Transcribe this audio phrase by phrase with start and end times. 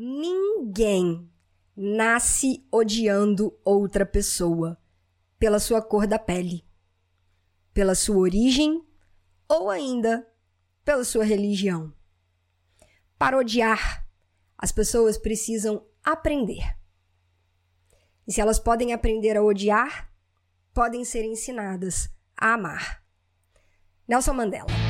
[0.00, 1.28] Ninguém
[1.76, 4.78] nasce odiando outra pessoa
[5.40, 6.64] pela sua cor da pele,
[7.74, 8.86] pela sua origem
[9.48, 10.24] ou ainda
[10.84, 11.92] pela sua religião.
[13.18, 14.08] Para odiar,
[14.56, 16.78] as pessoas precisam aprender.
[18.24, 20.14] E se elas podem aprender a odiar,
[20.72, 23.02] podem ser ensinadas a amar.
[24.06, 24.87] Nelson Mandela.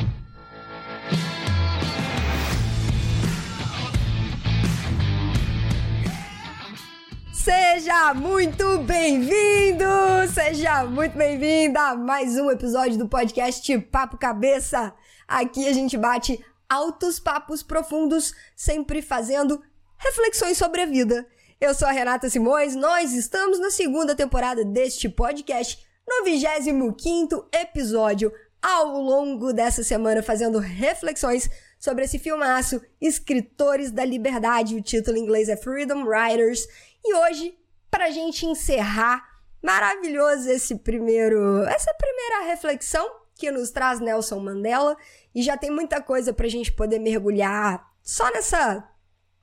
[7.43, 9.85] Seja muito bem-vindo!
[10.33, 14.93] Seja muito bem-vinda a mais um episódio do podcast Papo Cabeça.
[15.25, 19.63] Aqui a gente bate altos papos profundos, sempre fazendo
[19.97, 21.25] reflexões sobre a vida.
[21.61, 28.33] Eu sou a Renata Simões, nós estamos na segunda temporada deste podcast, no 25 episódio,
[28.61, 35.21] ao longo dessa semana fazendo reflexões sobre esse filmaço Escritores da Liberdade, o título em
[35.21, 36.67] inglês é Freedom Writers,
[37.03, 37.57] e hoje,
[37.89, 39.27] pra gente encerrar
[39.61, 44.97] maravilhoso esse primeiro, essa primeira reflexão que nos traz Nelson Mandela,
[45.33, 48.87] e já tem muita coisa pra gente poder mergulhar só nessa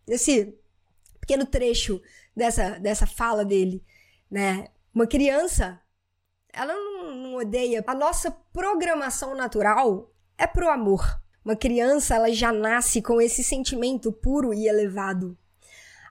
[0.06, 0.58] nesse
[1.20, 2.00] pequeno trecho
[2.34, 3.84] dessa dessa fala dele,
[4.30, 4.68] né?
[4.94, 5.80] Uma criança
[6.56, 7.84] ela não, não odeia.
[7.86, 11.20] A nossa programação natural é pro amor.
[11.44, 15.36] Uma criança, ela já nasce com esse sentimento puro e elevado.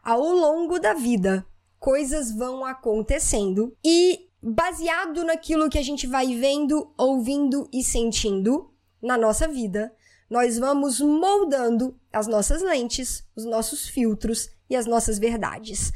[0.06, 1.44] Ao longo da vida,
[1.80, 9.18] coisas vão acontecendo e baseado naquilo que a gente vai vendo, ouvindo e sentindo na
[9.18, 9.92] nossa vida,
[10.30, 15.92] nós vamos moldando as nossas lentes, os nossos filtros e as nossas verdades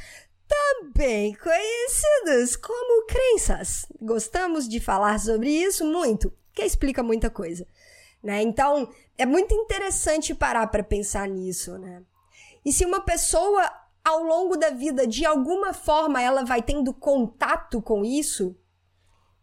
[0.49, 3.85] também conhecidas como crenças.
[4.01, 7.67] Gostamos de falar sobre isso muito, que explica muita coisa,
[8.23, 8.41] né?
[8.41, 12.01] Então, é muito interessante parar para pensar nisso, né?
[12.65, 13.71] E se uma pessoa
[14.03, 18.55] ao longo da vida, de alguma forma, ela vai tendo contato com isso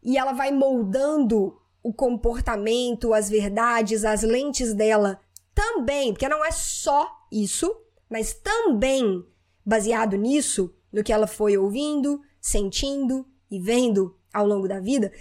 [0.03, 5.21] e ela vai moldando o comportamento, as verdades, as lentes dela
[5.55, 7.75] também, porque não é só isso,
[8.09, 9.25] mas também
[9.65, 15.13] baseado nisso, no que ela foi ouvindo, sentindo e vendo ao longo da vida.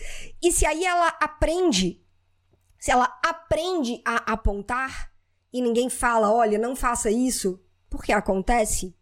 [0.41, 2.03] E se aí ela aprende,
[2.79, 5.11] se ela aprende a apontar
[5.51, 7.59] e ninguém fala, olha, não faça isso,
[7.89, 8.95] porque acontece.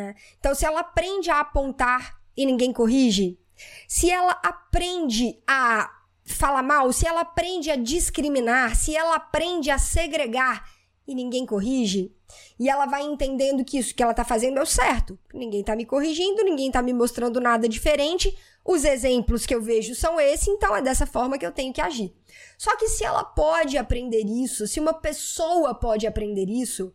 [0.00, 0.14] Né?
[0.38, 3.38] Então, se ela aprende a apontar e ninguém corrige,
[3.86, 5.90] se ela aprende a
[6.24, 10.64] falar mal, se ela aprende a discriminar, se ela aprende a segregar
[11.06, 12.14] e ninguém corrige,
[12.58, 15.18] e ela vai entendendo que isso que ela tá fazendo é o certo.
[15.34, 18.36] Ninguém tá me corrigindo, ninguém tá me mostrando nada diferente.
[18.64, 21.80] Os exemplos que eu vejo são esses, então é dessa forma que eu tenho que
[21.80, 22.14] agir.
[22.56, 26.94] Só que se ela pode aprender isso, se uma pessoa pode aprender isso,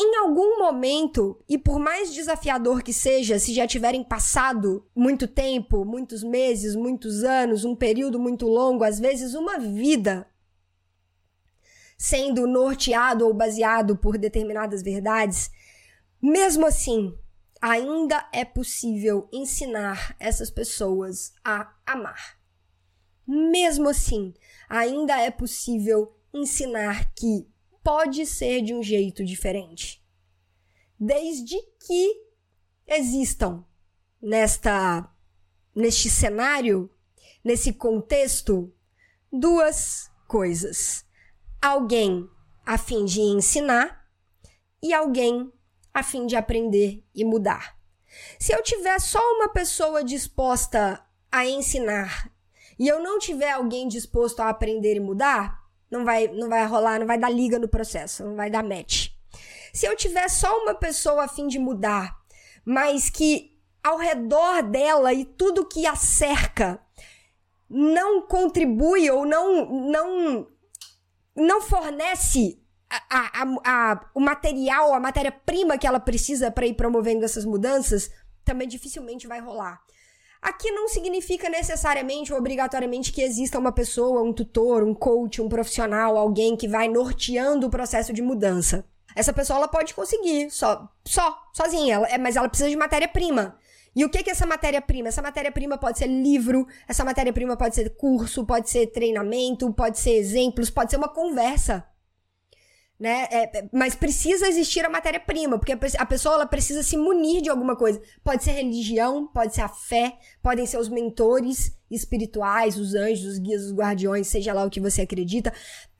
[0.00, 5.84] em algum momento, e por mais desafiador que seja, se já tiverem passado muito tempo,
[5.84, 10.26] muitos meses, muitos anos, um período muito longo, às vezes uma vida
[11.96, 15.50] sendo norteado ou baseado por determinadas verdades,
[16.22, 17.12] mesmo assim,
[17.60, 22.38] ainda é possível ensinar essas pessoas a amar.
[23.26, 24.32] Mesmo assim,
[24.68, 27.48] ainda é possível ensinar que
[27.88, 30.04] pode ser de um jeito diferente.
[31.00, 31.56] Desde
[31.86, 32.22] que
[32.86, 33.64] existam
[34.20, 35.10] nesta
[35.74, 36.90] neste cenário,
[37.42, 38.70] nesse contexto,
[39.32, 41.02] duas coisas
[41.62, 42.28] alguém
[42.66, 44.06] a fim de ensinar
[44.82, 45.50] e alguém
[45.94, 47.74] a fim de aprender e mudar.
[48.38, 52.30] Se eu tiver só uma pessoa disposta a ensinar
[52.78, 55.57] e eu não tiver alguém disposto a aprender e mudar,
[55.90, 59.08] não vai, não vai rolar, não vai dar liga no processo, não vai dar match.
[59.72, 62.16] Se eu tiver só uma pessoa a fim de mudar,
[62.64, 66.80] mas que ao redor dela e tudo que a cerca
[67.68, 70.48] não contribui ou não não
[71.36, 72.60] não fornece
[72.90, 78.10] a, a, a, o material, a matéria-prima que ela precisa para ir promovendo essas mudanças,
[78.44, 79.80] também dificilmente vai rolar.
[80.40, 85.48] Aqui não significa necessariamente ou obrigatoriamente que exista uma pessoa, um tutor, um coach, um
[85.48, 88.84] profissional, alguém que vai norteando o processo de mudança.
[89.16, 93.58] Essa pessoa ela pode conseguir só, só, sozinha, ela, é, mas ela precisa de matéria-prima.
[93.96, 95.08] E o que, que é essa matéria-prima?
[95.08, 100.12] Essa matéria-prima pode ser livro, essa matéria-prima pode ser curso, pode ser treinamento, pode ser
[100.12, 101.84] exemplos, pode ser uma conversa.
[102.98, 103.28] Né?
[103.30, 107.48] É, é mas precisa existir a matéria-prima, porque a pessoa ela precisa se munir de
[107.48, 108.00] alguma coisa.
[108.24, 113.38] Pode ser religião, pode ser a fé, podem ser os mentores espirituais, os anjos, os
[113.38, 115.52] guias, os guardiões, seja lá o que você acredita.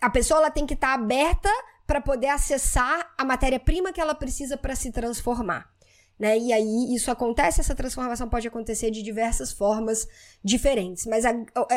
[0.03, 1.49] A pessoa ela tem que estar tá aberta
[1.87, 5.71] para poder acessar a matéria-prima que ela precisa para se transformar.
[6.19, 6.37] Né?
[6.37, 10.07] E aí isso acontece, essa transformação pode acontecer de diversas formas
[10.43, 11.07] diferentes.
[11.07, 11.33] Mas a,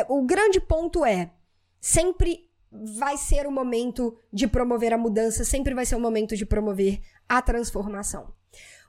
[0.10, 1.32] o, o grande ponto é:
[1.80, 6.46] sempre vai ser o momento de promover a mudança, sempre vai ser o momento de
[6.46, 8.34] promover a transformação.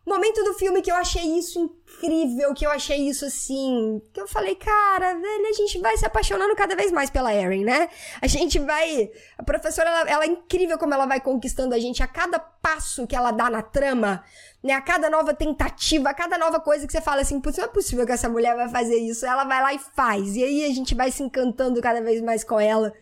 [0.05, 4.03] Momento do filme que eu achei isso incrível, que eu achei isso assim.
[4.13, 7.63] Que eu falei, cara, velho, a gente vai se apaixonando cada vez mais pela Erin,
[7.63, 7.89] né?
[8.21, 9.13] A gente vai.
[9.39, 13.07] A professora, ela, ela, é incrível como ela vai conquistando a gente a cada passo
[13.07, 14.25] que ela dá na trama,
[14.61, 14.73] né?
[14.73, 17.69] A cada nova tentativa, a cada nova coisa que você fala assim, putz, não é
[17.69, 19.25] possível que essa mulher vai fazer isso.
[19.25, 20.35] Ela vai lá e faz.
[20.35, 22.93] E aí a gente vai se encantando cada vez mais com ela,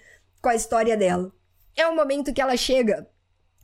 [0.41, 1.33] com a história dela.
[1.77, 3.09] É o momento que ela chega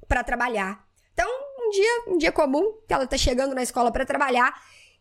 [0.06, 0.86] para trabalhar.
[1.12, 1.28] Então,
[1.58, 4.54] um dia, um dia comum, que ela tá chegando na escola para trabalhar,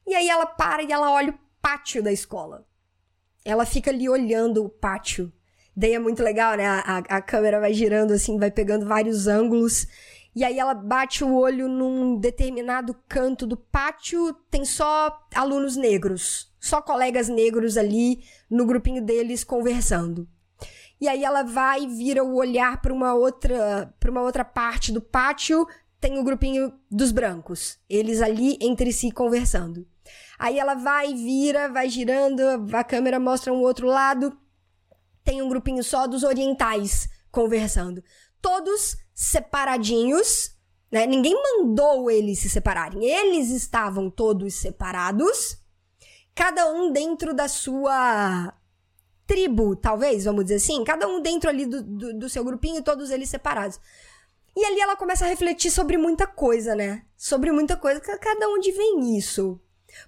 [0.06, 2.66] e aí ela para e ela olha o pátio da escola.
[3.44, 5.31] Ela fica ali olhando o pátio.
[5.75, 6.66] Daí é muito legal, né?
[6.66, 9.88] A, a câmera vai girando assim, vai pegando vários ângulos.
[10.36, 16.54] E aí ela bate o olho num determinado canto do pátio, tem só alunos negros,
[16.60, 20.27] só colegas negros ali no grupinho deles conversando.
[21.00, 24.92] E aí ela vai e vira o olhar para uma outra, para uma outra parte
[24.92, 25.68] do pátio,
[26.00, 29.88] tem o grupinho dos brancos, eles ali entre si conversando.
[30.38, 32.42] Aí ela vai, vira, vai girando,
[32.74, 34.38] a câmera mostra um outro lado,
[35.24, 38.03] tem um grupinho só dos orientais conversando.
[38.41, 40.56] Todos separadinhos,
[40.91, 41.06] né?
[41.06, 43.03] Ninguém mandou eles se separarem.
[43.03, 45.57] Eles estavam todos separados,
[46.36, 48.53] cada um dentro da sua
[49.25, 50.83] tribo, talvez, vamos dizer assim.
[50.83, 53.80] Cada um dentro ali do, do, do seu grupinho, todos eles separados.
[54.56, 57.04] E ali ela começa a refletir sobre muita coisa, né?
[57.18, 58.00] Sobre muita coisa.
[58.00, 59.60] Cada onde vem isso?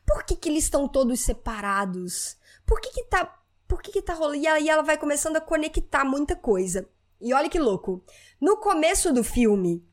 [0.06, 2.38] Por que, que eles estão todos separados?
[2.66, 3.34] Por que, que tá.
[3.68, 4.38] Por que, que tá rolando?
[4.38, 6.88] E aí ela vai começando a conectar muita coisa.
[7.19, 8.04] E olha que louco.
[8.40, 9.86] No começo do filme,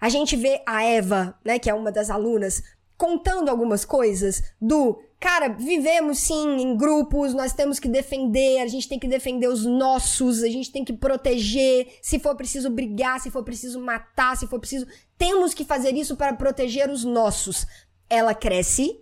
[0.00, 2.62] a gente vê a Eva, né, que é uma das alunas,
[2.96, 8.88] contando algumas coisas do cara, vivemos sim em grupos, nós temos que defender, a gente
[8.88, 13.30] tem que defender os nossos, a gente tem que proteger, se for preciso brigar, se
[13.30, 17.66] for preciso matar, se for preciso, temos que fazer isso para proteger os nossos.
[18.08, 19.00] Ela cresce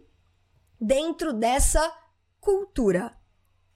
[0.80, 1.92] dentro dessa
[2.40, 3.12] cultura.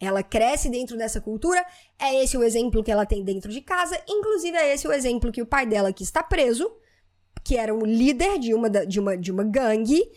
[0.01, 1.65] Ela cresce dentro dessa cultura,
[1.99, 5.33] é esse o exemplo que ela tem dentro de casa, inclusive é esse o exemplo
[5.33, 6.71] que o pai dela que está preso,
[7.49, 10.13] que era um líder de uma, de uma, de uma gangue,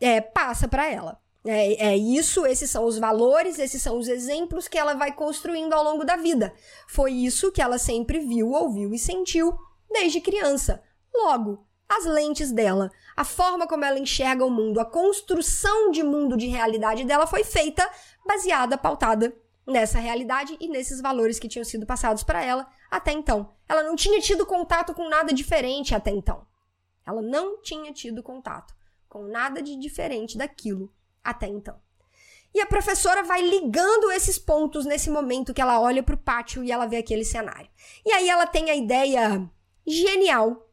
[0.00, 1.20] é, passa para ela.
[1.44, 5.74] É, é, isso, esses são os valores, esses são os exemplos que ela vai construindo
[5.74, 6.54] ao longo da vida.
[6.88, 9.54] Foi isso que ela sempre viu, ouviu e sentiu
[9.92, 10.82] desde criança.
[11.14, 16.34] Logo, as lentes dela, a forma como ela enxerga o mundo, a construção de mundo
[16.34, 17.86] de realidade dela foi feita
[18.26, 19.36] baseada, pautada
[19.66, 23.50] nessa realidade e nesses valores que tinham sido passados para ela até então.
[23.68, 26.48] Ela não tinha tido contato com nada diferente até então.
[27.10, 28.74] Ela não tinha tido contato
[29.08, 30.92] com nada de diferente daquilo
[31.22, 31.76] até então.
[32.54, 36.64] E a professora vai ligando esses pontos nesse momento que ela olha para o pátio
[36.64, 37.68] e ela vê aquele cenário.
[38.04, 39.48] E aí ela tem a ideia
[39.86, 40.68] genial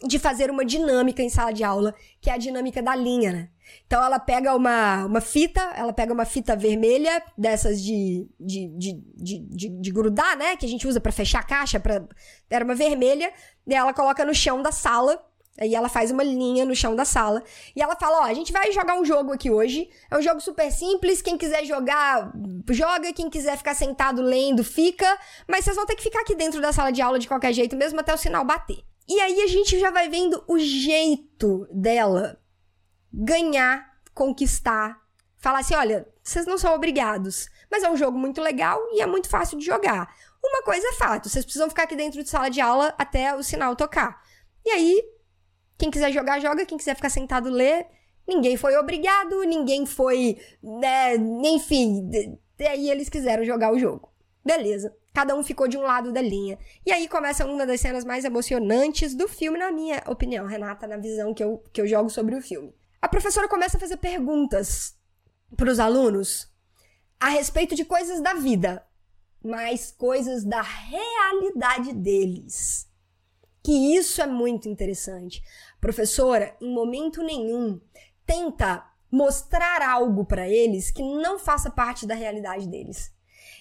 [0.00, 3.50] de fazer uma dinâmica em sala de aula, que é a dinâmica da linha, né?
[3.86, 8.92] Então ela pega uma, uma fita, ela pega uma fita vermelha, dessas de, de, de,
[9.16, 10.56] de, de, de grudar, né?
[10.56, 12.06] Que a gente usa para fechar a caixa, pra...
[12.48, 13.32] era uma vermelha,
[13.66, 15.20] e ela coloca no chão da sala
[15.60, 17.42] Aí ela faz uma linha no chão da sala.
[17.74, 19.90] E ela fala: Ó, a gente vai jogar um jogo aqui hoje.
[20.10, 21.20] É um jogo super simples.
[21.20, 22.32] Quem quiser jogar,
[22.70, 23.12] joga.
[23.12, 25.18] Quem quiser ficar sentado lendo, fica.
[25.48, 27.76] Mas vocês vão ter que ficar aqui dentro da sala de aula de qualquer jeito,
[27.76, 28.78] mesmo até o sinal bater.
[29.08, 32.38] E aí a gente já vai vendo o jeito dela
[33.12, 35.00] ganhar, conquistar.
[35.38, 37.48] Falar assim: olha, vocês não são obrigados.
[37.70, 40.08] Mas é um jogo muito legal e é muito fácil de jogar.
[40.42, 43.42] Uma coisa é fato: vocês precisam ficar aqui dentro de sala de aula até o
[43.42, 44.22] sinal tocar.
[44.64, 45.02] E aí
[45.78, 46.66] quem quiser jogar, joga.
[46.66, 47.86] Quem quiser ficar sentado, lê.
[48.26, 50.38] Ninguém foi obrigado, ninguém foi.
[50.62, 52.10] Né, enfim,
[52.58, 54.12] daí eles quiseram jogar o jogo.
[54.44, 54.94] Beleza.
[55.14, 56.58] Cada um ficou de um lado da linha.
[56.84, 60.96] E aí começa uma das cenas mais emocionantes do filme, na minha opinião, Renata, na
[60.96, 62.74] visão que eu, que eu jogo sobre o filme.
[63.00, 64.96] A professora começa a fazer perguntas
[65.56, 66.52] para os alunos
[67.18, 68.84] a respeito de coisas da vida,
[69.42, 72.86] mas coisas da realidade deles.
[73.62, 75.42] Que isso é muito interessante.
[75.80, 77.80] Professora, em momento nenhum,
[78.26, 83.12] tenta mostrar algo para eles que não faça parte da realidade deles.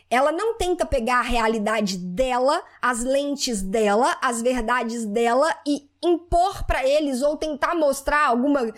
[0.10, 6.66] Ela não tenta pegar a realidade dela, as lentes dela, as verdades dela e impor
[6.66, 8.74] para eles ou tentar mostrar alguma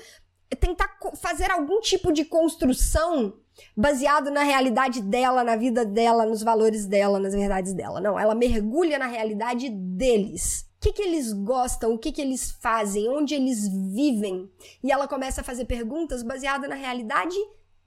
[0.60, 3.36] tentar fazer algum tipo de construção
[3.76, 8.02] baseado na realidade dela, na vida dela, nos valores dela, nas verdades dela.
[8.02, 10.69] Não, ela mergulha na realidade deles.
[10.80, 14.50] Que, que eles gostam, o que, que eles fazem, onde eles vivem.
[14.84, 17.36] E ela começa a fazer perguntas baseadas na realidade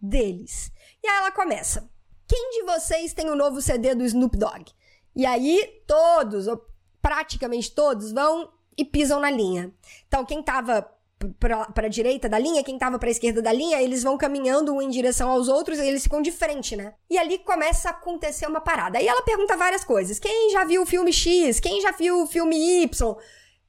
[0.00, 0.70] deles.
[1.02, 1.88] E aí ela começa:
[2.26, 4.72] Quem de vocês tem o novo CD do Snoop Dogg?
[5.14, 6.64] E aí todos, ou
[7.00, 9.72] praticamente todos, vão e pisam na linha.
[10.06, 10.88] Então, quem tava
[11.38, 14.74] para a direita da linha, quem tava para a esquerda da linha, eles vão caminhando
[14.74, 16.94] um em direção aos outros e eles ficam de frente, né?
[17.10, 18.98] E ali começa a acontecer uma parada.
[18.98, 20.18] Aí ela pergunta várias coisas.
[20.18, 21.60] Quem já viu o filme X?
[21.60, 23.16] Quem já viu o filme Y?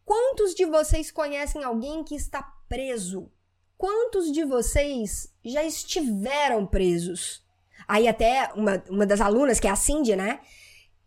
[0.05, 3.31] Quantos de vocês conhecem alguém que está preso?
[3.77, 7.43] Quantos de vocês já estiveram presos?
[7.87, 10.39] Aí até uma, uma das alunas, que é a Cindy, né?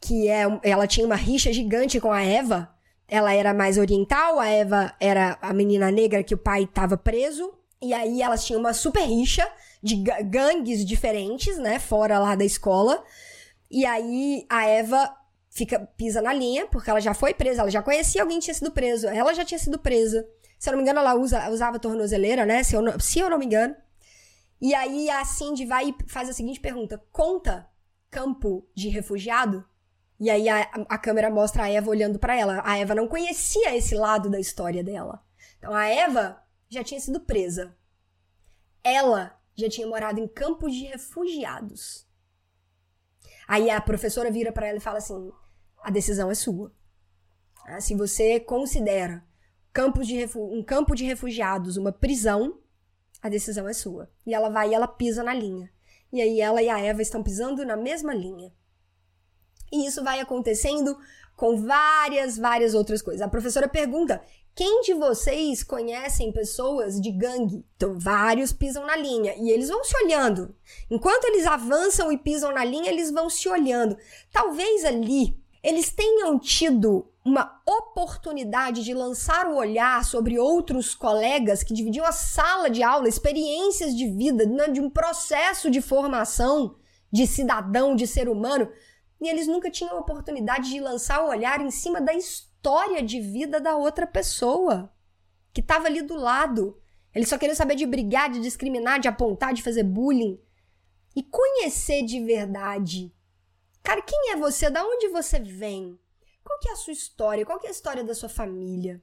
[0.01, 2.76] Que é, ela tinha uma rixa gigante com a Eva,
[3.09, 7.53] ela era mais oriental, a Eva era a menina negra que o pai estava preso.
[7.81, 9.47] E aí elas tinham uma super rixa
[9.83, 11.79] de gangues diferentes, né?
[11.79, 13.03] Fora lá da escola.
[13.71, 15.15] E aí a Eva
[15.51, 18.55] fica pisa na linha, porque ela já foi presa, ela já conhecia alguém que tinha
[18.55, 19.07] sido preso.
[19.07, 20.27] Ela já tinha sido presa.
[20.59, 22.63] Se eu não me engano, ela usa, usava tornozeleira, né?
[22.63, 23.75] Se eu, não, se eu não me engano.
[24.61, 27.69] E aí a Cindy vai e faz a seguinte pergunta: conta
[28.11, 29.65] campo de refugiado?
[30.19, 32.63] E aí a, a câmera mostra a Eva olhando para ela.
[32.65, 35.23] A Eva não conhecia esse lado da história dela.
[35.59, 37.77] Então a Eva já tinha sido presa.
[38.83, 42.07] Ela já tinha morado em campos de refugiados.
[43.47, 45.31] Aí a professora vira para ela e fala assim:
[45.83, 46.73] a decisão é sua.
[47.65, 49.25] Ah, se você considera
[49.73, 52.61] campos de um campo de refugiados uma prisão,
[53.21, 54.11] a decisão é sua.
[54.25, 55.71] E ela vai e ela pisa na linha.
[56.13, 58.53] E aí ela e a Eva estão pisando na mesma linha.
[59.73, 60.97] E isso vai acontecendo
[61.37, 63.23] com várias, várias outras coisas.
[63.23, 64.23] A professora pergunta:
[64.55, 67.65] quem de vocês conhecem pessoas de gangue?
[67.77, 70.55] Então, vários pisam na linha e eles vão se olhando.
[70.91, 73.97] Enquanto eles avançam e pisam na linha, eles vão se olhando.
[74.33, 81.75] Talvez ali eles tenham tido uma oportunidade de lançar o olhar sobre outros colegas que
[81.75, 86.77] dividiam a sala de aula, experiências de vida, né, de um processo de formação
[87.11, 88.71] de cidadão, de ser humano,
[89.21, 93.21] e eles nunca tinham a oportunidade de lançar o olhar em cima da história de
[93.21, 94.93] vida da outra pessoa
[95.53, 96.81] que estava ali do lado.
[97.15, 100.39] Eles só queriam saber de brigar, de discriminar, de apontar, de fazer bullying.
[101.15, 103.15] E conhecer de verdade.
[103.83, 104.69] Cara, quem é você?
[104.69, 105.99] Da onde você vem?
[106.45, 107.47] Qual que é a sua história?
[107.47, 109.03] Qual que é a história da sua família?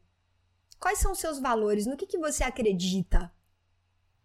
[0.79, 1.87] Quais são os seus valores?
[1.87, 3.33] No que, que você acredita?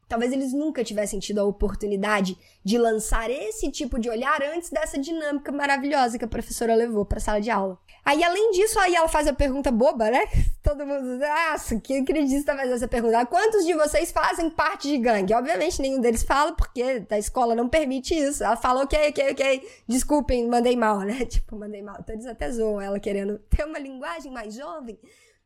[0.09, 4.99] Talvez eles nunca tivessem tido a oportunidade de lançar esse tipo de olhar antes dessa
[4.99, 7.79] dinâmica maravilhosa que a professora levou para a sala de aula.
[8.03, 10.21] Aí, além disso, aí ela faz a pergunta boba, né?
[10.65, 13.27] Todo mundo, nossa, que acredita fazer essa pergunta.
[13.27, 15.35] Quantos de vocês fazem parte de gangue?
[15.35, 18.43] Obviamente, nenhum deles fala, porque a escola não permite isso.
[18.43, 21.27] Ela fala, ok, ok, ok, desculpem, mandei mal, né?
[21.27, 21.97] Tipo, mandei mal.
[22.00, 24.99] Então, eles até zoam ela querendo ter uma linguagem mais jovem.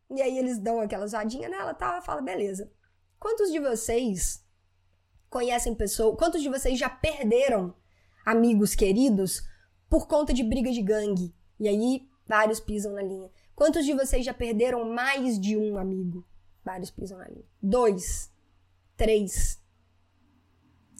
[0.08, 1.94] E aí, eles dão aquela zoadinha nela e tal.
[1.94, 2.70] Ela fala, beleza.
[3.18, 4.40] Quantos de vocês
[5.32, 6.16] conhecem pessoas.
[6.18, 7.74] Quantos de vocês já perderam
[8.24, 9.42] amigos queridos
[9.88, 11.34] por conta de briga de gangue?
[11.58, 13.30] E aí, vários pisam na linha.
[13.56, 16.24] Quantos de vocês já perderam mais de um amigo?
[16.62, 17.46] Vários pisam na linha.
[17.60, 18.30] Dois,
[18.96, 19.60] três.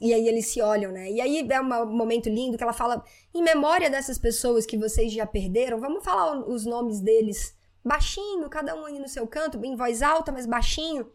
[0.01, 1.11] E aí eles se olham, né?
[1.11, 5.13] E aí é um momento lindo que ela fala: em memória dessas pessoas que vocês
[5.13, 9.77] já perderam, vamos falar os nomes deles baixinho, cada um aí no seu canto, em
[9.77, 11.11] voz alta, mas baixinho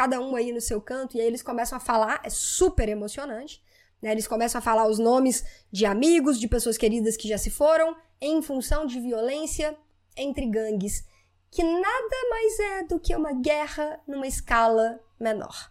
[0.00, 3.62] cada um aí no seu canto, e aí eles começam a falar, é super emocionante,
[4.00, 4.12] né?
[4.12, 7.94] Eles começam a falar os nomes de amigos, de pessoas queridas que já se foram,
[8.18, 9.76] em função de violência
[10.16, 11.04] entre gangues,
[11.50, 15.70] que nada mais é do que uma guerra numa escala menor.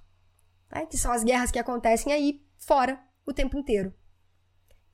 [0.72, 0.86] Né?
[0.86, 3.92] Que são as guerras que acontecem aí fora o tempo inteiro.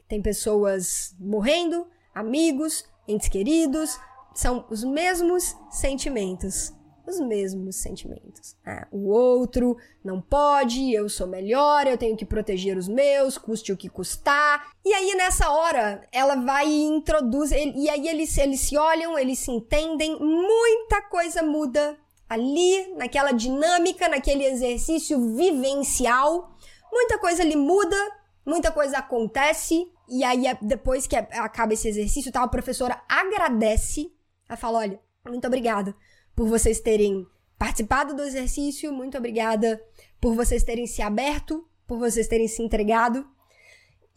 [0.07, 3.99] Tem pessoas morrendo, amigos, entes queridos,
[4.33, 6.71] são os mesmos sentimentos
[7.07, 8.55] os mesmos sentimentos.
[8.65, 13.71] Ah, o outro não pode, eu sou melhor, eu tenho que proteger os meus, custe
[13.71, 14.71] o que custar.
[14.83, 19.39] E aí, nessa hora, ela vai e introduz, e aí eles, eles se olham, eles
[19.39, 21.97] se entendem, muita coisa muda
[22.27, 26.55] ali, naquela dinâmica, naquele exercício vivencial.
[26.91, 27.97] Muita coisa ali muda,
[28.45, 34.11] muita coisa acontece, e aí depois que acaba esse exercício, tá, a professora agradece,
[34.47, 35.95] ela fala, olha, muito obrigada
[36.35, 37.25] por vocês terem
[37.57, 39.81] participado do exercício, muito obrigada
[40.19, 43.25] por vocês terem se aberto, por vocês terem se entregado.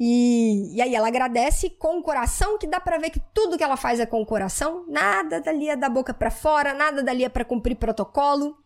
[0.00, 3.64] E, e aí ela agradece com o coração, que dá para ver que tudo que
[3.64, 7.24] ela faz é com o coração, nada dali é da boca para fora, nada dali
[7.24, 8.56] é para cumprir protocolo.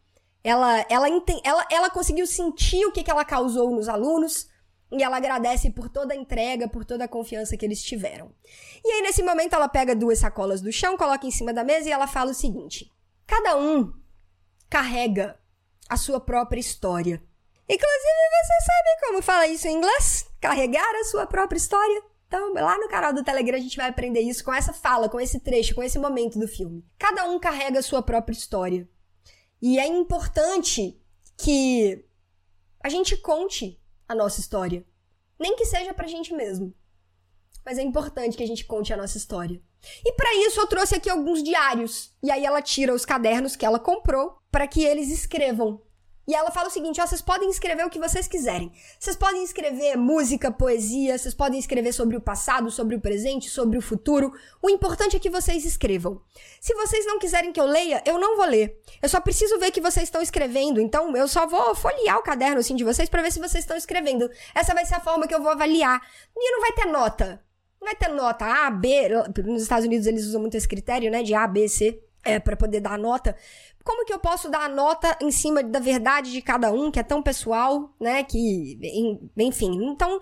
[0.45, 1.07] Ela, ela,
[1.45, 4.49] ela, ela conseguiu sentir o que, que ela causou nos alunos
[4.91, 8.31] e ela agradece por toda a entrega, por toda a confiança que eles tiveram.
[8.85, 11.89] E aí, nesse momento, ela pega duas sacolas do chão, coloca em cima da mesa
[11.89, 12.92] e ela fala o seguinte:
[13.27, 13.93] Cada um
[14.69, 15.39] carrega
[15.89, 17.23] a sua própria história.
[17.69, 20.27] Inclusive, você sabe como fala isso em inglês?
[20.41, 22.03] Carregar a sua própria história.
[22.27, 25.21] Então, lá no canal do Telegram a gente vai aprender isso com essa fala, com
[25.21, 26.85] esse trecho, com esse momento do filme.
[26.99, 28.89] Cada um carrega a sua própria história.
[29.61, 30.99] E é importante
[31.37, 32.05] que
[32.83, 34.85] a gente conte a nossa história.
[35.39, 36.75] Nem que seja pra gente mesmo.
[37.65, 39.61] Mas é importante que a gente conte a nossa história.
[40.05, 42.13] E para isso eu trouxe aqui alguns diários.
[42.23, 45.81] E aí ela tira os cadernos que ela comprou para que eles escrevam
[46.27, 48.73] e ela fala o seguinte: ó, vocês podem escrever o que vocês quiserem.
[48.99, 53.77] Vocês podem escrever música, poesia, vocês podem escrever sobre o passado, sobre o presente, sobre
[53.77, 54.33] o futuro.
[54.63, 56.23] O importante é que vocês escrevam.
[56.61, 58.81] Se vocês não quiserem que eu leia, eu não vou ler.
[59.03, 60.81] Eu só preciso ver que vocês estão escrevendo.
[60.81, 63.77] Então eu só vou folhear o caderno assim de vocês para ver se vocês estão
[63.77, 64.31] escrevendo.
[64.55, 66.01] Essa vai ser a forma que eu vou avaliar.
[66.37, 67.43] E não vai ter nota.
[67.83, 69.09] Não vai ter nota A, B.
[69.45, 71.25] Nos Estados Unidos eles usam muito esse critério, né?
[71.25, 72.01] De A, B, C.
[72.25, 73.35] É, para poder dar nota.
[73.83, 77.01] Como que eu posso dar a nota em cima da verdade de cada um, que
[77.01, 78.23] é tão pessoal, né?
[78.23, 78.79] Que,
[79.37, 79.85] enfim.
[79.85, 80.21] Então,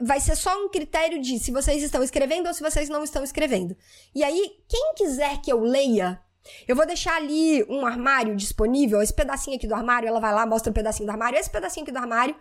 [0.00, 3.22] vai ser só um critério de se vocês estão escrevendo ou se vocês não estão
[3.22, 3.76] escrevendo.
[4.12, 6.20] E aí, quem quiser que eu leia,
[6.66, 9.00] eu vou deixar ali um armário disponível.
[9.00, 11.38] Esse pedacinho aqui do armário, ela vai lá, mostra o um pedacinho do armário.
[11.38, 12.34] Esse pedacinho aqui do armário,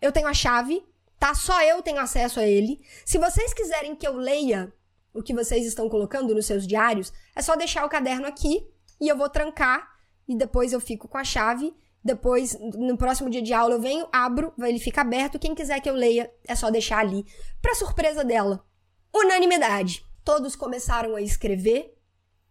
[0.00, 0.80] eu tenho a chave,
[1.18, 1.34] tá?
[1.34, 2.80] Só eu tenho acesso a ele.
[3.04, 4.72] Se vocês quiserem que eu leia
[5.12, 8.66] o que vocês estão colocando nos seus diários, é só deixar o caderno aqui
[9.00, 9.88] e eu vou trancar
[10.28, 11.74] e depois eu fico com a chave.
[12.04, 15.38] Depois, no próximo dia de aula, eu venho, abro, ele fica aberto.
[15.38, 17.26] Quem quiser que eu leia, é só deixar ali.
[17.60, 18.64] Para surpresa dela,
[19.12, 20.04] unanimidade.
[20.24, 21.96] Todos começaram a escrever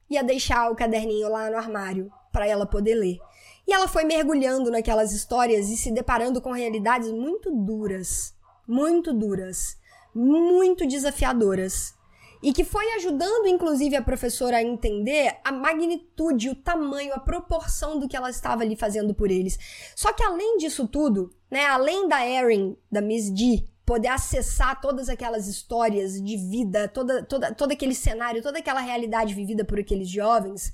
[0.09, 3.17] e a deixar o caderninho lá no armário para ela poder ler.
[3.67, 8.33] E ela foi mergulhando naquelas histórias e se deparando com realidades muito duras,
[8.67, 9.77] muito duras,
[10.13, 11.95] muito desafiadoras
[12.41, 17.99] e que foi ajudando, inclusive, a professora a entender a magnitude, o tamanho, a proporção
[17.99, 19.57] do que ela estava ali fazendo por eles.
[19.95, 25.09] Só que além disso tudo, né, além da Erin, da Miss D, poder acessar todas
[25.09, 30.09] aquelas histórias de vida, toda, toda, todo aquele cenário, toda aquela realidade vivida por aqueles
[30.09, 30.73] jovens,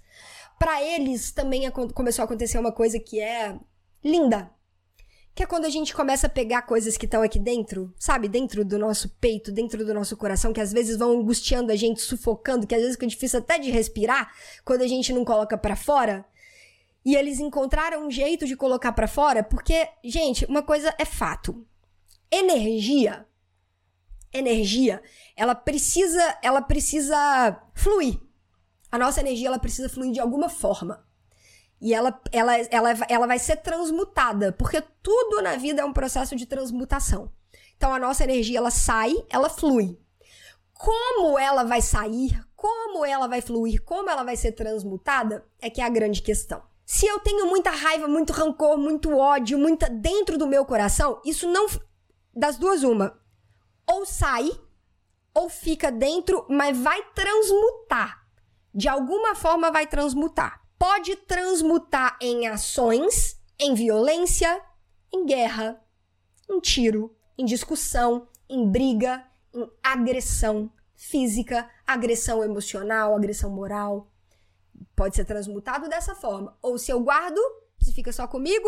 [0.59, 3.57] para eles também começou a acontecer uma coisa que é
[4.03, 4.51] linda,
[5.35, 8.27] que é quando a gente começa a pegar coisas que estão aqui dentro, sabe?
[8.27, 12.01] Dentro do nosso peito, dentro do nosso coração, que às vezes vão angustiando a gente,
[12.01, 14.31] sufocando, que às vezes fica difícil até de respirar
[14.63, 16.23] quando a gente não coloca para fora.
[17.03, 21.65] E eles encontraram um jeito de colocar para fora, porque, gente, uma coisa é fato.
[22.31, 23.25] Energia,
[24.31, 25.01] energia,
[25.35, 28.19] ela precisa, ela precisa fluir.
[28.91, 31.03] A nossa energia ela precisa fluir de alguma forma.
[31.83, 36.33] E ela, ela, ela, ela vai ser transmutada, porque tudo na vida é um processo
[36.33, 37.29] de transmutação.
[37.75, 39.99] Então a nossa energia ela sai, ela flui.
[40.71, 45.81] Como ela vai sair, como ela vai fluir, como ela vai ser transmutada, é que
[45.81, 46.63] é a grande questão.
[46.85, 51.49] Se eu tenho muita raiva, muito rancor, muito ódio, muita dentro do meu coração, isso
[51.49, 51.67] não
[52.33, 53.19] das duas uma,
[53.85, 54.49] ou sai
[55.33, 58.25] ou fica dentro, mas vai transmutar.
[58.73, 64.61] De alguma forma vai transmutar pode transmutar em ações, em violência,
[65.13, 65.81] em guerra,
[66.49, 74.11] em tiro, em discussão, em briga, em agressão física, agressão emocional, agressão moral.
[74.93, 76.57] Pode ser transmutado dessa forma.
[76.61, 77.39] Ou se eu guardo,
[77.81, 78.67] se fica só comigo,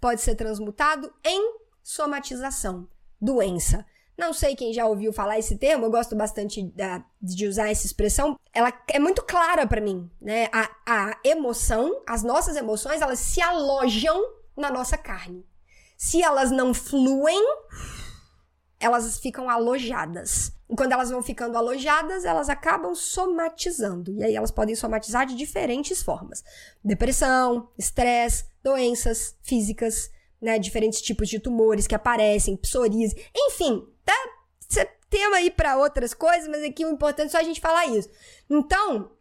[0.00, 2.88] pode ser transmutado em somatização,
[3.20, 3.84] doença.
[4.16, 7.84] Não sei quem já ouviu falar esse termo, eu gosto bastante da, de usar essa
[7.84, 8.38] expressão.
[8.52, 10.48] Ela é muito clara para mim, né?
[10.52, 14.18] A, a emoção, as nossas emoções, elas se alojam
[14.56, 15.44] na nossa carne.
[15.98, 17.42] Se elas não fluem,
[18.80, 20.52] elas ficam alojadas.
[20.68, 24.12] E quando elas vão ficando alojadas, elas acabam somatizando.
[24.14, 26.42] E aí elas podem somatizar de diferentes formas:
[26.82, 34.86] depressão, estresse, doenças físicas, né, diferentes tipos de tumores que aparecem, psoríase, enfim, tá?
[35.08, 38.08] tema aí para outras coisas, mas aqui o importante é só a gente falar isso.
[38.50, 39.12] Então,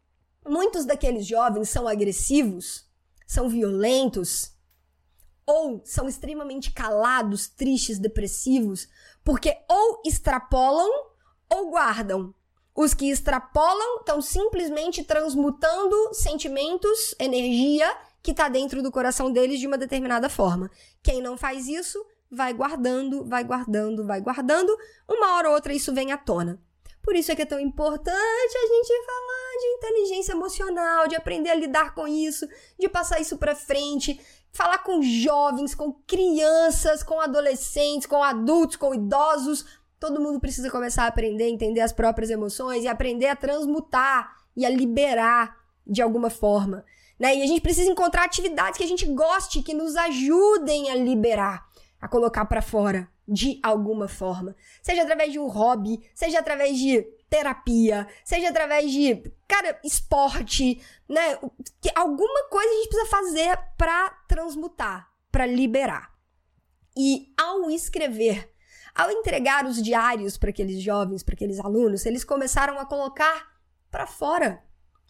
[0.48, 2.86] muitos daqueles jovens são agressivos,
[3.28, 4.54] são violentos,
[5.46, 8.88] ou são extremamente calados, tristes, depressivos,
[9.24, 10.90] porque ou extrapolam
[11.50, 12.34] ou guardam.
[12.76, 17.88] Os que extrapolam estão simplesmente transmutando sentimentos, energia
[18.22, 20.70] que está dentro do coração deles de uma determinada forma.
[21.02, 24.76] Quem não faz isso, vai guardando, vai guardando, vai guardando.
[25.08, 26.60] Uma hora ou outra isso vem à tona.
[27.02, 31.52] Por isso é que é tão importante a gente falar de inteligência emocional, de aprender
[31.52, 32.48] a lidar com isso,
[32.80, 34.20] de passar isso para frente,
[34.52, 39.66] falar com jovens, com crianças, com adolescentes, com adultos, com idosos.
[40.00, 44.38] Todo mundo precisa começar a aprender a entender as próprias emoções e aprender a transmutar
[44.56, 46.84] e a liberar de alguma forma
[47.20, 47.36] Né?
[47.38, 51.65] E a gente precisa encontrar atividades que a gente goste, que nos ajudem a liberar,
[52.00, 54.56] a colocar para fora de alguma forma.
[54.82, 61.38] Seja através de um hobby, seja através de terapia, seja através de, cara, esporte, né?
[61.82, 66.14] Que alguma coisa a gente precisa fazer para transmutar, para liberar.
[66.96, 68.54] E ao escrever,
[68.94, 73.54] ao entregar os diários para aqueles jovens, para aqueles alunos, eles começaram a colocar
[73.92, 74.64] para fora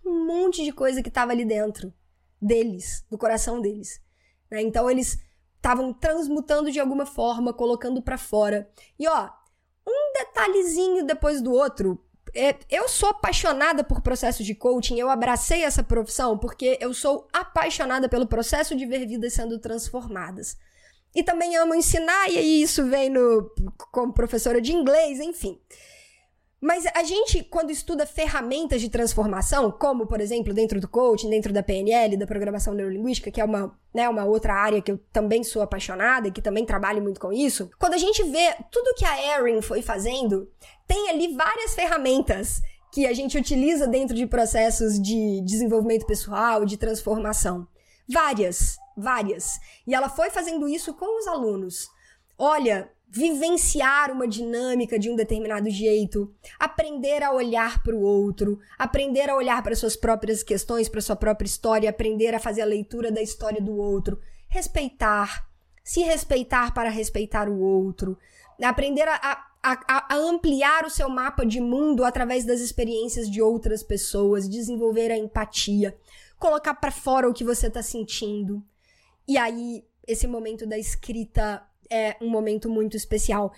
[0.06, 1.94] um monte de coisa que estava ali dentro
[2.42, 4.02] deles, do coração deles.
[4.50, 4.62] Né?
[4.62, 5.20] Então eles
[5.66, 8.70] estavam transmutando de alguma forma, colocando para fora.
[9.00, 9.30] E ó,
[9.88, 12.00] um detalhezinho depois do outro.
[12.36, 17.28] É, eu sou apaixonada por processos de coaching, eu abracei essa profissão porque eu sou
[17.32, 20.58] apaixonada pelo processo de ver vidas sendo transformadas.
[21.16, 23.50] E também amo ensinar, e aí isso vem no,
[23.90, 25.58] como professora de inglês, enfim.
[26.66, 31.54] Mas a gente, quando estuda ferramentas de transformação, como, por exemplo, dentro do coaching, dentro
[31.54, 35.44] da PNL, da programação neurolinguística, que é uma, né, uma outra área que eu também
[35.44, 39.06] sou apaixonada e que também trabalho muito com isso, quando a gente vê tudo que
[39.06, 40.52] a Erin foi fazendo,
[40.88, 46.78] tem ali várias ferramentas que a gente utiliza dentro de processos de desenvolvimento pessoal, de
[46.78, 47.68] transformação.
[48.12, 49.60] Várias, várias.
[49.86, 51.88] E ela foi fazendo isso com os alunos.
[52.36, 59.30] Olha, vivenciar uma dinâmica de um determinado jeito, aprender a olhar para o outro, aprender
[59.30, 63.10] a olhar para suas próprias questões, para sua própria história, aprender a fazer a leitura
[63.10, 65.48] da história do outro, respeitar,
[65.82, 68.18] se respeitar para respeitar o outro,
[68.62, 73.82] aprender a, a, a ampliar o seu mapa de mundo através das experiências de outras
[73.82, 75.98] pessoas, desenvolver a empatia,
[76.38, 78.62] colocar para fora o que você está sentindo.
[79.26, 83.54] E aí, esse momento da escrita é um momento muito especial.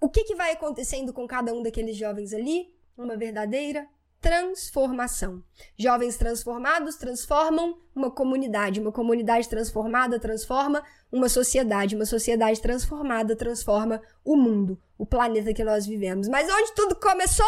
[0.00, 2.72] O que, que vai acontecendo com cada um daqueles jovens ali?
[2.96, 3.86] Uma verdadeira
[4.20, 5.42] transformação.
[5.76, 14.02] Jovens transformados transformam uma comunidade, uma comunidade transformada transforma uma sociedade, uma sociedade transformada transforma
[14.24, 16.28] o mundo, o planeta que nós vivemos.
[16.28, 17.46] Mas onde tudo começou?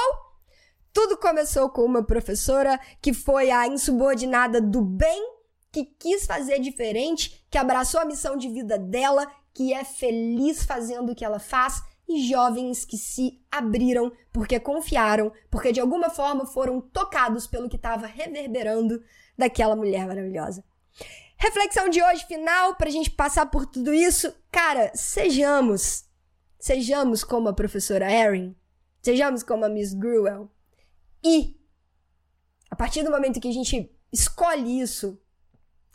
[0.93, 5.35] Tudo começou com uma professora que foi a insubordinada do bem,
[5.71, 11.13] que quis fazer diferente, que abraçou a missão de vida dela que é feliz fazendo
[11.13, 16.45] o que ela faz e jovens que se abriram porque confiaram, porque de alguma forma
[16.45, 19.03] foram tocados pelo que estava reverberando
[19.39, 20.65] daquela mulher maravilhosa.
[21.37, 26.05] Reflexão de hoje final para a gente passar por tudo isso, cara, sejamos,
[26.59, 28.55] sejamos como a professora Erin,
[29.01, 30.51] sejamos como a Miss Gruel
[31.25, 31.57] e
[32.71, 35.21] a partir do momento que a gente escolhe isso,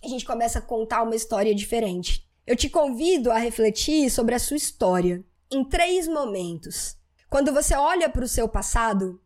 [0.03, 2.29] a gente começa a contar uma história diferente.
[2.47, 6.95] Eu te convido a refletir sobre a sua história em três momentos.
[7.27, 9.19] Quando você olha para o seu passado,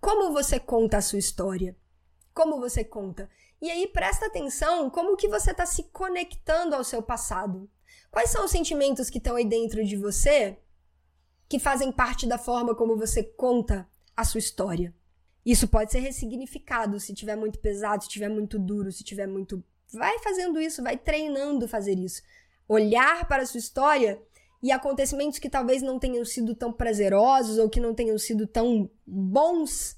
[0.00, 1.76] como você conta a sua história?
[2.34, 3.30] Como você conta?
[3.62, 7.70] E aí presta atenção como que você está se conectando ao seu passado.
[8.10, 10.58] Quais são os sentimentos que estão aí dentro de você
[11.48, 14.92] que fazem parte da forma como você conta a sua história?
[15.46, 19.62] Isso pode ser ressignificado se tiver muito pesado, se tiver muito duro, se tiver muito.
[19.92, 22.20] Vai fazendo isso, vai treinando fazer isso
[22.68, 24.20] olhar para a sua história
[24.62, 28.90] e acontecimentos que talvez não tenham sido tão prazerosos ou que não tenham sido tão
[29.06, 29.96] bons,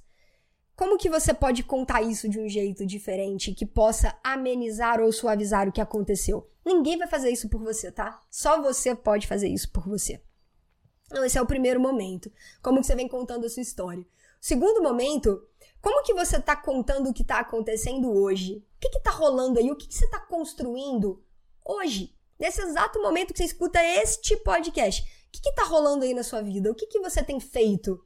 [0.77, 5.69] como que você pode contar isso de um jeito diferente que possa amenizar ou suavizar
[5.69, 6.51] o que aconteceu?
[6.65, 8.21] Ninguém vai fazer isso por você, tá?
[8.29, 10.21] Só você pode fazer isso por você.
[11.07, 12.31] Então, esse é o primeiro momento.
[12.61, 14.05] Como que você vem contando a sua história?
[14.41, 15.47] Segundo momento,
[15.81, 18.65] como que você está contando o que está acontecendo hoje?
[18.77, 19.71] O que está rolando aí?
[19.71, 21.25] O que, que você está construindo
[21.65, 22.16] hoje?
[22.39, 26.43] Nesse exato momento que você escuta este podcast, o que, está rolando aí na sua
[26.43, 26.71] vida?
[26.71, 28.03] O que, que você tem feito?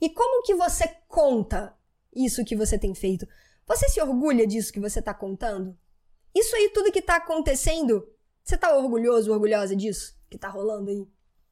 [0.00, 1.76] E como que você conta
[2.14, 3.26] isso que você tem feito?
[3.66, 5.76] Você se orgulha disso que você está contando?
[6.34, 8.06] Isso aí, tudo que está acontecendo,
[8.44, 11.06] você está orgulhoso, orgulhosa disso que está rolando aí?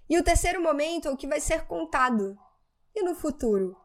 [0.09, 2.39] E o terceiro momento é o que vai ser contado.
[2.95, 3.77] E no futuro?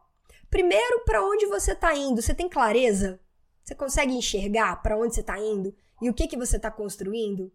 [0.49, 2.21] Primeiro, para onde você está indo?
[2.21, 3.19] Você tem clareza?
[3.63, 5.73] Você consegue enxergar para onde você está indo?
[6.01, 7.51] E o que, que você está construindo?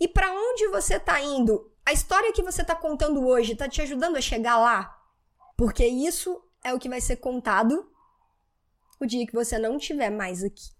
[0.00, 1.72] E para onde você está indo?
[1.84, 4.98] A história que você está contando hoje está te ajudando a chegar lá?
[5.56, 7.90] Porque isso é o que vai ser contado
[9.00, 10.70] o dia que você não estiver mais aqui.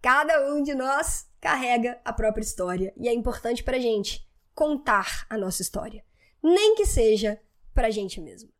[0.00, 5.36] Cada um de nós carrega a própria história e é importante para gente contar a
[5.36, 6.04] nossa história,
[6.42, 7.40] nem que seja
[7.74, 8.50] para gente mesmo.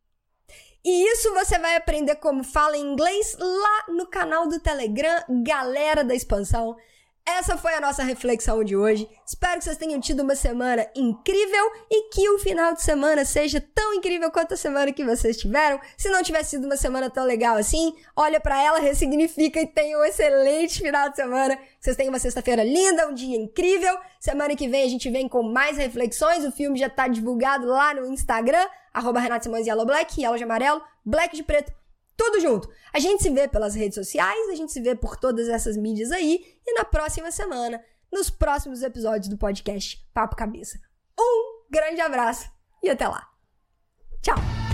[0.84, 6.04] E isso você vai aprender como fala em inglês lá no canal do Telegram, galera
[6.04, 6.76] da expansão.
[7.36, 9.08] Essa foi a nossa reflexão de hoje.
[9.26, 13.60] Espero que vocês tenham tido uma semana incrível e que o final de semana seja
[13.60, 15.78] tão incrível quanto a semana que vocês tiveram.
[15.96, 19.98] Se não tivesse sido uma semana tão legal assim, olha para ela, ressignifica e tenha
[19.98, 21.58] um excelente final de semana.
[21.78, 23.98] Vocês tenham uma sexta-feira linda, um dia incrível.
[24.18, 26.44] Semana que vem a gente vem com mais reflexões.
[26.44, 30.44] O filme já tá divulgado lá no Instagram, arroba Renato Simões Yellow Black, Yellow de
[30.44, 31.72] amarelo, Black de preto
[32.18, 32.68] tudo junto.
[32.92, 36.10] A gente se vê pelas redes sociais, a gente se vê por todas essas mídias
[36.10, 37.80] aí e na próxima semana,
[38.12, 40.78] nos próximos episódios do podcast Papo Cabeça.
[41.18, 42.50] Um grande abraço
[42.82, 43.26] e até lá.
[44.20, 44.67] Tchau!